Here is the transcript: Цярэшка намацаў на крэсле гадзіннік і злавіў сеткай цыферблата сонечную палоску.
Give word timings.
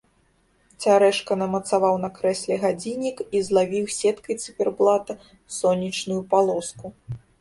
Цярэшка 0.83 1.33
намацаў 1.41 1.83
на 2.05 2.09
крэсле 2.15 2.57
гадзіннік 2.63 3.17
і 3.37 3.41
злавіў 3.49 3.85
сеткай 3.99 4.35
цыферблата 4.43 5.19
сонечную 5.61 6.21
палоску. 6.33 6.87